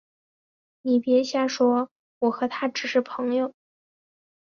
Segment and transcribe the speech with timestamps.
[0.81, 3.53] 你别瞎说，我和他只是朋友